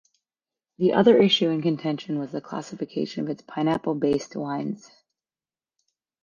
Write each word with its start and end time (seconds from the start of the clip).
The 0.79 0.93
other 0.93 1.19
issue 1.21 1.49
in 1.49 1.61
contention 1.61 2.17
was 2.17 2.31
the 2.31 2.41
classification 2.41 3.23
of 3.23 3.29
its 3.29 3.43
pineapple 3.43 3.93
based 3.93 4.35
wines. 4.35 4.89